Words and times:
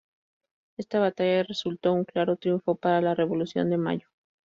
Esta 0.77 0.97
batalla 0.99 1.43
resultó 1.43 1.93
un 1.93 2.05
claro 2.05 2.35
triunfo 2.35 2.73
para 2.73 3.01
la 3.01 3.13
Revolución 3.13 3.69
de 3.69 3.77
Mayo. 3.77 4.07